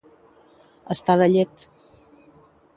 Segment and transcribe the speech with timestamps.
[0.95, 1.69] Estar de llet.